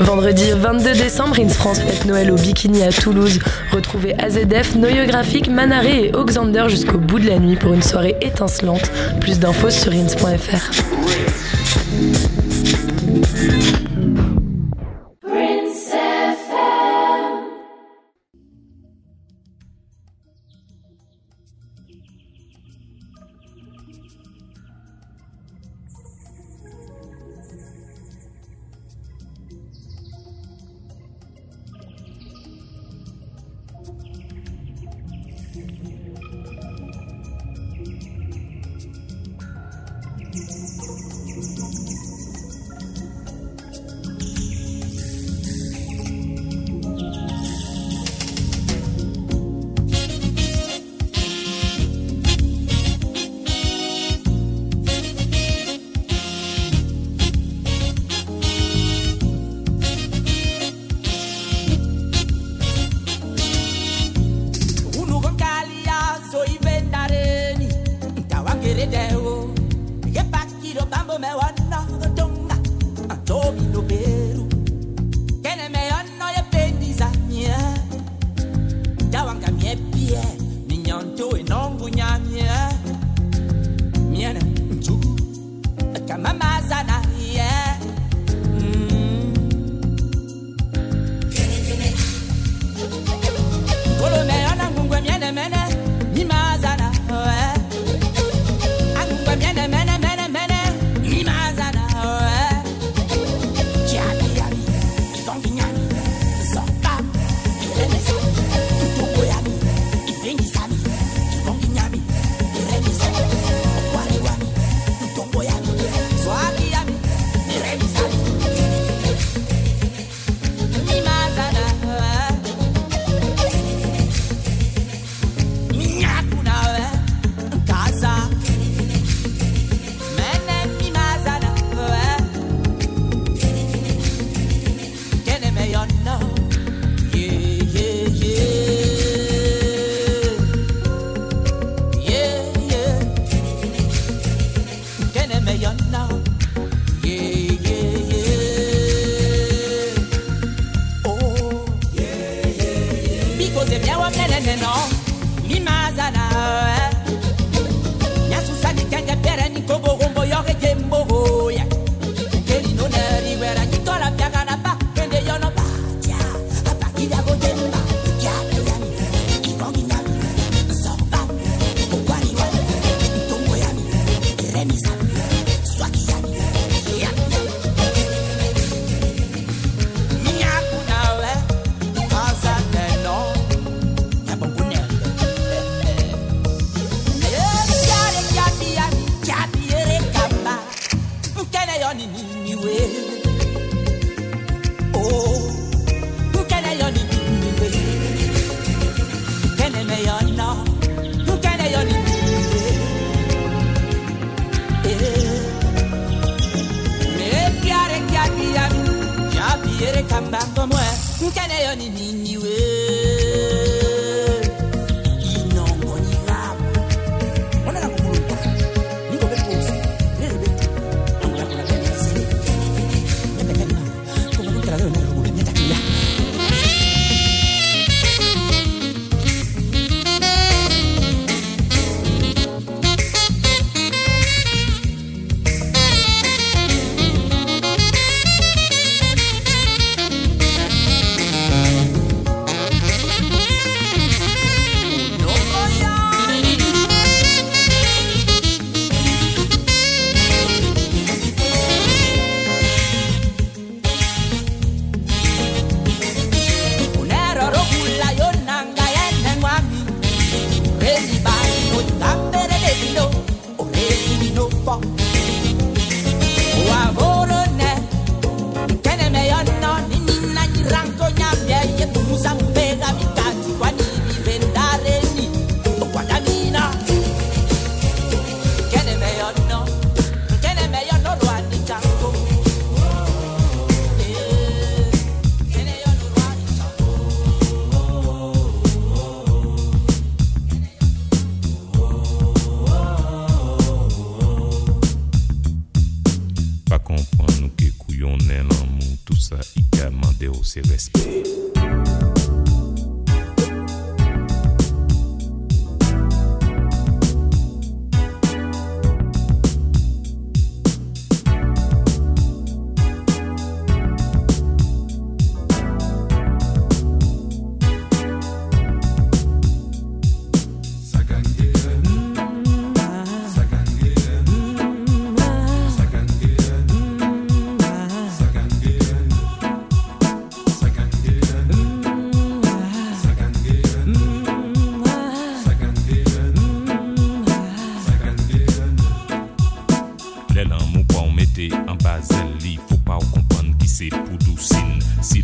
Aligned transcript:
Vendredi 0.00 0.44
22 0.56 0.92
décembre, 0.94 1.38
Ins 1.38 1.48
France 1.50 1.78
fête 1.78 2.06
Noël 2.06 2.30
au 2.32 2.36
Bikini 2.36 2.82
à 2.82 2.88
Toulouse. 2.90 3.38
Retrouvez 3.70 4.14
AZF, 4.18 4.74
Noyographique, 4.74 5.48
Manaré 5.48 6.06
et 6.06 6.14
Oxander 6.16 6.64
jusqu'au 6.68 6.96
bout 6.98 7.18
de 7.18 7.26
la 7.28 7.38
nuit 7.38 7.56
pour 7.56 7.74
une 7.74 7.82
soirée 7.82 8.16
étincelante. 8.22 8.90
Plus 9.20 9.38
d'infos 9.38 9.68
sur 9.70 9.92
ins.fr. 9.92 10.70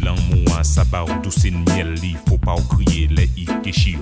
l'amour 0.06 0.56
à 0.58 0.62
sa 0.62 0.84
barre 0.84 1.20
douce 1.22 1.44
miel, 1.50 1.94
il 2.02 2.16
faut 2.28 2.38
pas 2.38 2.54
crier 2.76 3.08
les 3.08 3.28
i 3.36 3.46
qui 3.64 3.96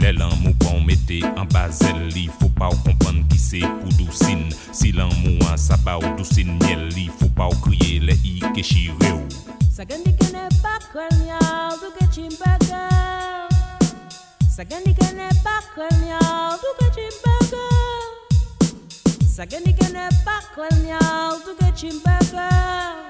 Les 0.00 0.12
l'amour 0.12 0.52
qu'on 0.60 0.80
mettait 0.82 1.20
en 1.38 1.46
bas 1.46 1.68
il 2.14 2.30
faut 2.38 2.50
pas 2.50 2.68
comprendre 2.84 3.26
qui 3.30 3.38
c'est 3.38 3.60
pour 3.80 3.88
doucine. 3.98 4.48
Si 4.70 4.92
l'amour 4.92 5.40
à 5.50 5.56
sa 5.56 5.76
barre 5.78 6.00
douce 6.16 6.44
miel, 6.44 6.88
il 6.96 7.10
faut 7.10 7.28
pas 7.30 7.48
crier 7.62 8.00
les 8.00 8.16
i 8.22 8.40
déchirés. 8.54 9.20
Sagandi 9.74 10.12
kene 10.20 10.42
bakonya, 10.62 11.38
duke 11.80 12.04
chimbaga. 12.14 12.84
Sagandi 14.56 14.92
kene 14.94 15.28
bakonya, 15.42 16.18
n'est 16.80 17.20
pas 17.24 17.40
Sagandi 19.34 19.72
kene 19.72 20.08
que 21.44 21.52
tu 21.74 21.90
chimbaga. 21.90 23.09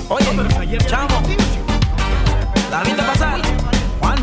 Oye, 0.10 0.78
chamo, 0.90 1.08
¿la 2.70 2.84
viste 2.84 3.02
pasar? 3.02 3.42
Juan, 4.00 4.18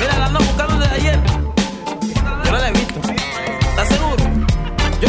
mira, 0.00 0.18
la 0.18 0.26
ando 0.26 0.38
buscando 0.38 0.76
desde 0.78 0.94
ayer. 0.94 1.18
Yo 2.44 2.52
no 2.52 2.58
la 2.58 2.68
he 2.68 2.72
visto. 2.72 3.00
¿Estás 3.02 3.88
seguro? 3.88 4.24
Yo. 5.00 5.08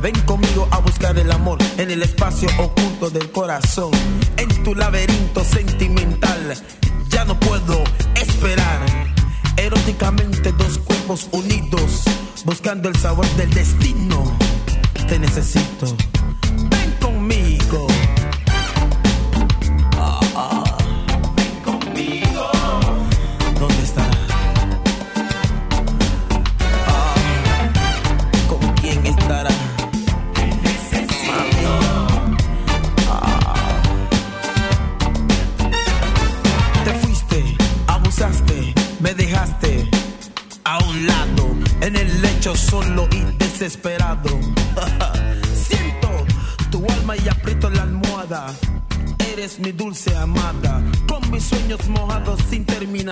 Ven 0.00 0.20
conmigo 0.20 0.68
a 0.70 0.78
buscar 0.78 1.18
el 1.18 1.30
amor 1.32 1.58
en 1.78 1.90
el 1.90 2.02
espacio 2.02 2.48
oculto 2.58 3.10
del 3.10 3.32
corazón, 3.32 3.90
en 4.36 4.62
tu 4.62 4.76
laberinto 4.76 5.42
sentimental. 5.44 6.54
Ya 7.10 7.24
no 7.26 7.34
puedo 7.38 7.82
esperar. 8.42 8.84
Eróticamente 9.56 10.50
dos 10.52 10.78
cuerpos 10.78 11.28
unidos, 11.30 12.02
buscando 12.44 12.88
el 12.88 12.96
sabor 12.96 13.26
del 13.36 13.50
destino. 13.50 14.24
Te 15.08 15.18
necesito. 15.18 15.94
Ven 16.70 16.90
conmigo. 17.00 17.86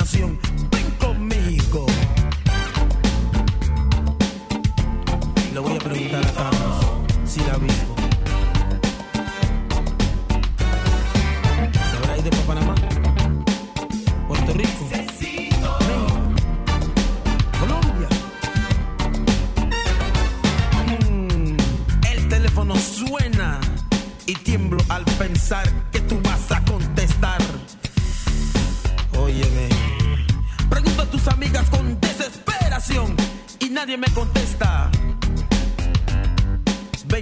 imaginación 0.01 0.50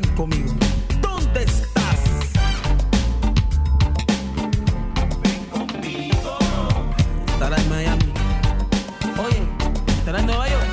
ven 0.00 0.14
conmigo. 0.14 0.52
¿Dónde 1.00 1.42
estás? 1.42 2.00
Ven 5.24 5.44
conmigo. 5.50 6.36
Estará 7.32 7.56
en 7.56 7.68
Miami. 7.68 8.04
Oye, 9.24 9.42
estará 9.98 10.20
en 10.20 10.26
Nueva 10.26 10.48
York. 10.48 10.64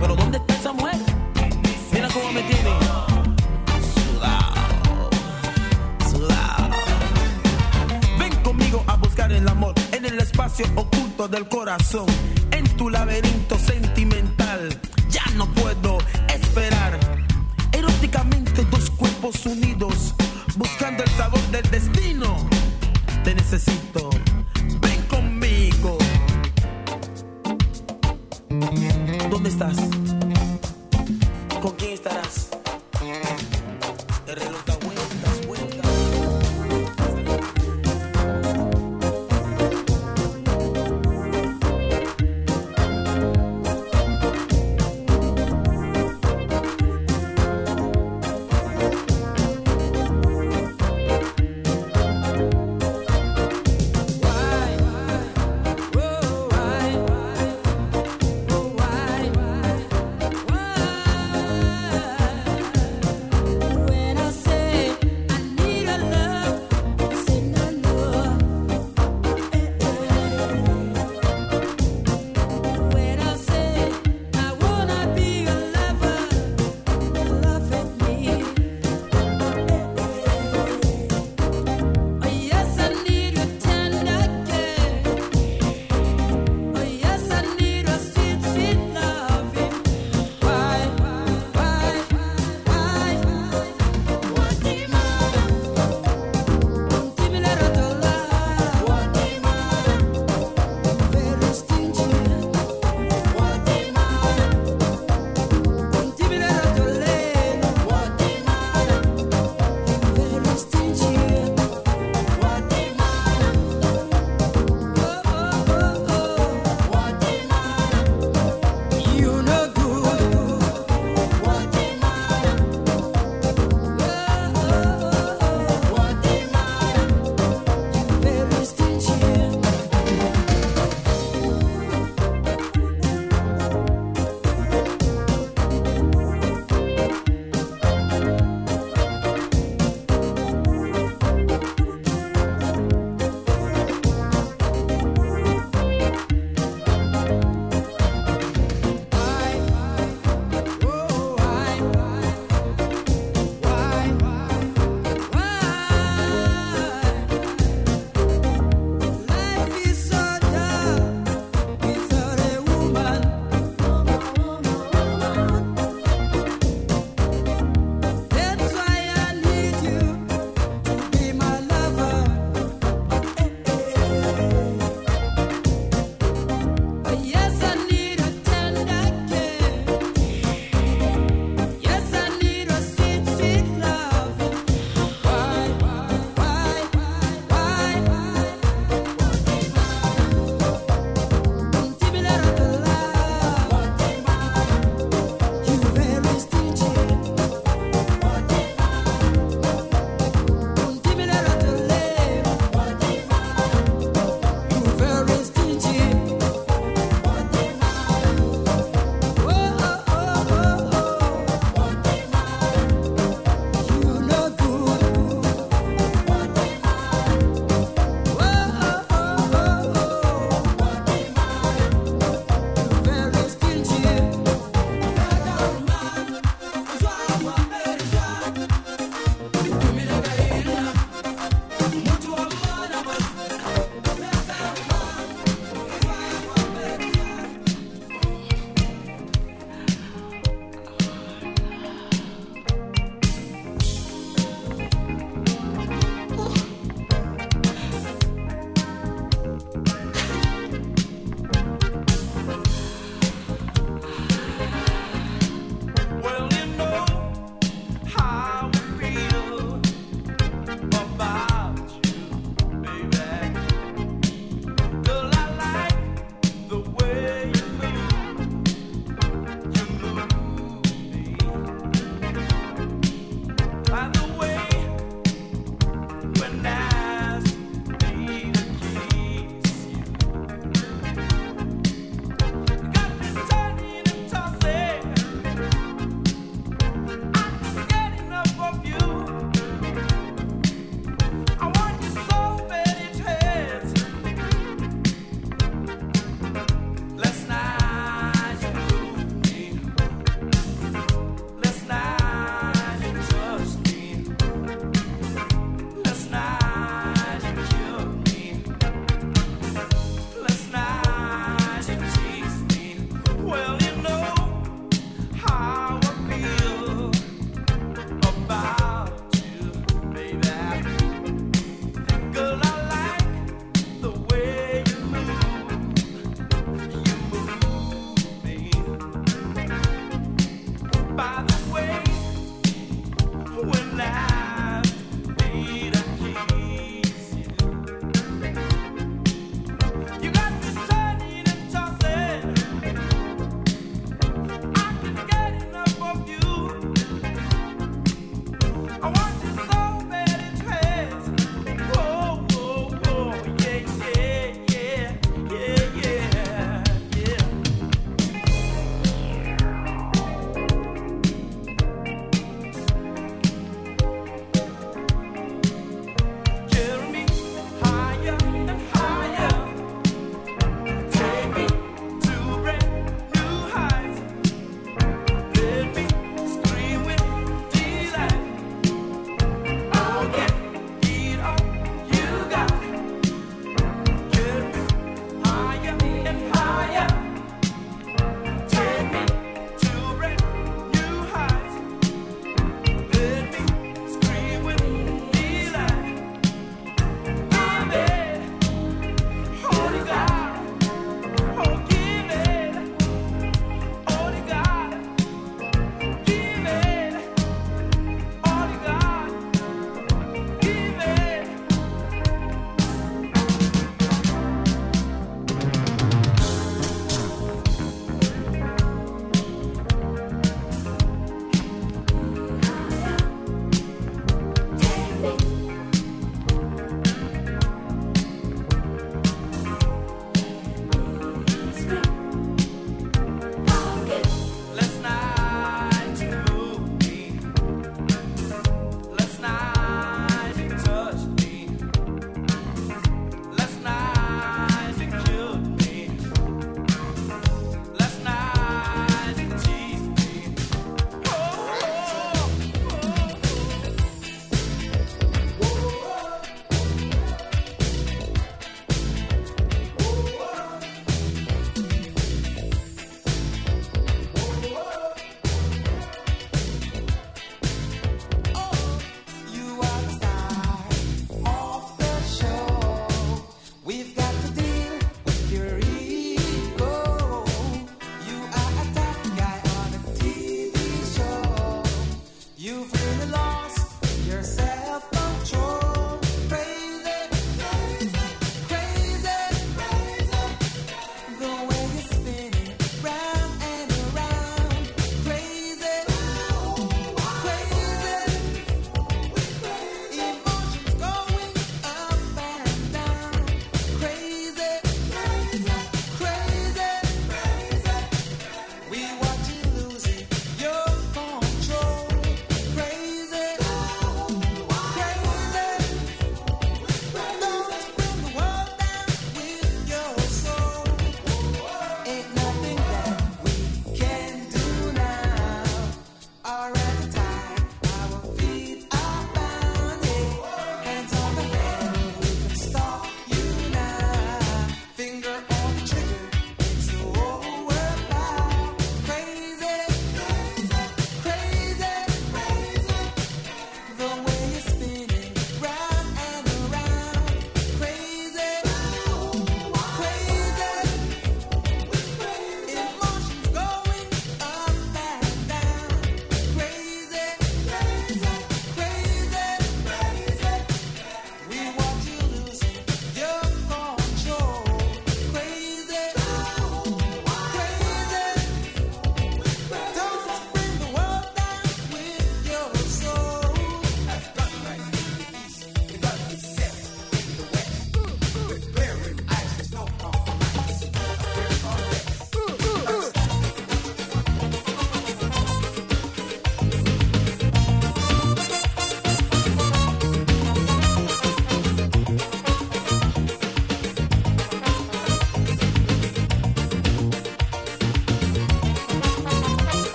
Pero 0.00 0.14
¿dónde 0.16 0.38
está 0.38 0.54
esa 0.54 0.72
mujer? 0.72 0.96
Mira 1.92 2.08
cómo 2.12 2.32
me 2.32 2.42
tiene. 2.42 2.70
Sudado, 3.94 5.10
sudado. 6.10 6.76
Ven 8.20 8.34
conmigo 8.42 8.82
a 8.86 8.96
buscar 8.96 9.32
el 9.32 9.46
amor 9.48 9.74
en 9.92 10.04
el 10.06 10.18
espacio 10.20 10.64
oculto 10.76 11.26
del 11.28 11.48
corazón 11.48 12.06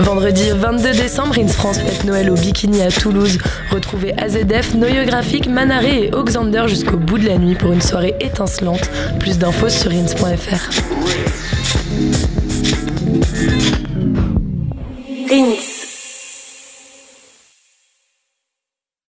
Vendredi 0.02 0.44
22 0.54 0.92
décembre, 0.92 1.38
in 1.38 1.46
France 1.46 1.78
fête 1.78 2.04
Noël 2.04 2.30
au 2.30 2.34
Bikini 2.34 2.80
à 2.80 2.90
Toulouse. 2.90 3.36
Retrouvez 3.70 4.14
AZF, 4.18 4.74
Noyographique, 4.74 5.46
Manaré 5.46 6.06
et 6.06 6.14
Oxander 6.14 6.64
jusqu'au 6.68 6.96
bout 6.96 7.18
de 7.18 7.26
la 7.26 7.36
nuit 7.36 7.54
pour 7.54 7.70
une 7.72 7.82
soirée 7.82 8.14
étincelante. 8.18 8.90
Plus 9.18 9.38
d'infos 9.38 9.68
sur 9.68 9.90
ins.fr. 9.90 10.70